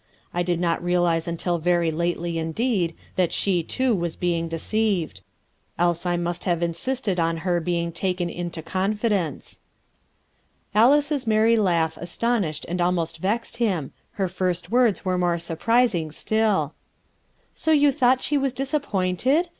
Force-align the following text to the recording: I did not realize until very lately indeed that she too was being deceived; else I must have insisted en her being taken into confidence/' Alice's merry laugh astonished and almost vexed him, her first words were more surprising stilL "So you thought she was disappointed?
I 0.33 0.41
did 0.41 0.59
not 0.59 0.83
realize 0.83 1.27
until 1.27 1.59
very 1.59 1.91
lately 1.91 2.39
indeed 2.39 2.95
that 3.17 3.31
she 3.31 3.61
too 3.61 3.93
was 3.93 4.15
being 4.15 4.47
deceived; 4.47 5.21
else 5.77 6.07
I 6.07 6.17
must 6.17 6.45
have 6.45 6.63
insisted 6.63 7.19
en 7.19 7.37
her 7.45 7.59
being 7.59 7.91
taken 7.91 8.27
into 8.27 8.63
confidence/' 8.63 9.59
Alice's 10.73 11.27
merry 11.27 11.55
laugh 11.55 11.97
astonished 11.97 12.65
and 12.67 12.81
almost 12.81 13.19
vexed 13.19 13.57
him, 13.57 13.91
her 14.13 14.27
first 14.27 14.71
words 14.71 15.05
were 15.05 15.19
more 15.19 15.37
surprising 15.37 16.11
stilL 16.11 16.73
"So 17.53 17.69
you 17.69 17.91
thought 17.91 18.23
she 18.23 18.39
was 18.39 18.53
disappointed? 18.53 19.49